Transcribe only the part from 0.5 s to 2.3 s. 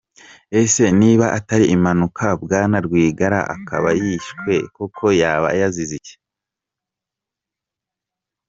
Ese niba atari impanuka